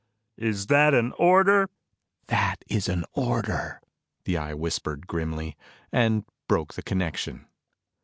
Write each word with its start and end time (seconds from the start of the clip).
"Is 0.39 0.65
that 0.65 0.95
an 0.95 1.13
order?" 1.19 1.69
"That 2.25 2.65
is 2.67 2.89
an 2.89 3.05
order," 3.13 3.79
the 4.23 4.35
Eye 4.35 4.55
whispered 4.55 5.05
grimly, 5.05 5.55
and 5.91 6.25
broke 6.47 6.73
the 6.73 6.81
connection. 6.81 7.45